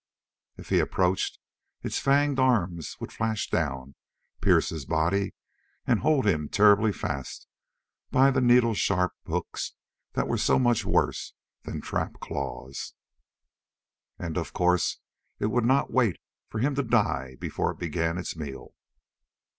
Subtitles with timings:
[0.57, 1.37] If he approached,
[1.83, 3.93] its fanged arms would flash down,
[4.41, 5.35] pierce his body,
[5.85, 7.45] and hold him terribly fast
[8.09, 9.73] by the needle sharp hooks
[10.13, 11.33] that were so much worse
[11.65, 12.95] than trap claws.
[14.17, 14.97] And of course
[15.37, 18.73] it would not wait for him to die before it began its meal.